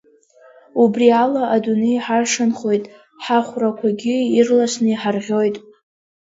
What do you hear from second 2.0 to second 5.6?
ҳаршанхоит, ҳахәрақәагьы ирласны иҳарӷьоит.